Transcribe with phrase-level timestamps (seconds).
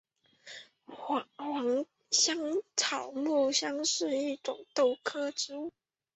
[0.87, 1.27] 黄
[2.09, 2.35] 香
[2.75, 5.71] 草木樨是一种豆科植物。